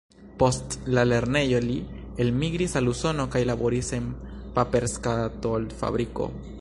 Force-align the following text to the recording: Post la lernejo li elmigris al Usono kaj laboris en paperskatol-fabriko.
Post 0.43 0.75
la 0.97 1.01
lernejo 1.09 1.59
li 1.65 1.75
elmigris 2.25 2.73
al 2.81 2.89
Usono 2.93 3.25
kaj 3.37 3.43
laboris 3.51 3.93
en 3.99 4.09
paperskatol-fabriko. 4.57 6.31